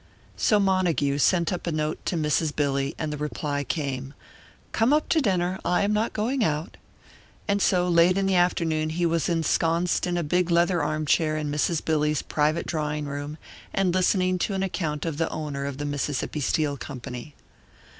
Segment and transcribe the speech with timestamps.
[0.35, 2.55] So Montague sent up a note to Mrs.
[2.55, 4.15] Billy, and the reply came,
[4.71, 5.59] "Come up to dinner.
[5.63, 6.75] I am not going out."
[7.47, 11.51] And so, late in the afternoon, he was ensconced in a big leather armchair in
[11.51, 11.85] Mrs.
[11.85, 13.37] Billy's private drawing room,
[13.75, 17.35] and listening to an account of the owner of the Mississippi Steel Company.